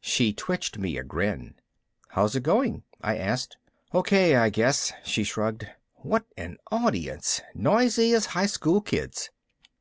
[0.00, 1.56] She twitched me a grin.
[2.10, 3.56] "How's it going?" I asked.
[3.92, 5.66] "Okay, I guess," she shrugged.
[5.94, 7.40] "What an audience!
[7.56, 9.30] Noisy as highschool kids."